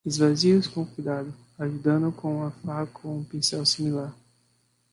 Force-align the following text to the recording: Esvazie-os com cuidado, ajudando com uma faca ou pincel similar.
Esvazie-os 0.03 0.65
com 0.65 0.83
cuidado, 0.83 1.31
ajudando 1.59 2.11
com 2.11 2.37
uma 2.37 2.49
faca 2.49 3.01
ou 3.07 3.23
pincel 3.23 3.63
similar. 3.67 4.11